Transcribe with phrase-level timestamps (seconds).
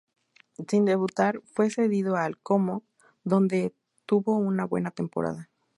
[0.67, 2.81] Sin debutar, fue cedido al Como,
[3.23, 3.71] donde
[4.07, 5.51] tuvo una buena temporada.